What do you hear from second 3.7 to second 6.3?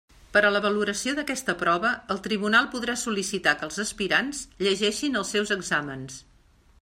aspirants llegeixin els seus exàmens.